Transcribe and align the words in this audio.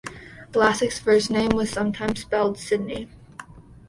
Lassick's 0.55 0.97
first 0.97 1.29
name 1.29 1.49
was 1.49 1.69
sometimes 1.69 2.21
spelled 2.21 2.57
"Sidney". 2.57 3.07